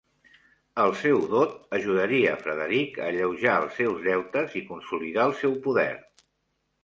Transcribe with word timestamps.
El 0.83 0.93
seu 1.01 1.19
dot 1.33 1.51
ajudaria 1.79 2.31
Frederic 2.45 2.97
a 3.01 3.05
alleujar 3.13 3.53
els 3.65 3.77
seus 3.81 4.01
deutes 4.07 4.55
i 4.61 4.63
consolidar 4.73 5.27
el 5.33 5.35
seu 5.45 5.53
poder. 5.67 5.89